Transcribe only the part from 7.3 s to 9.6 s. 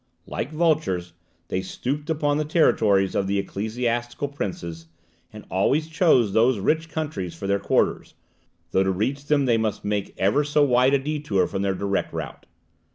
for their quarters, though to reach them they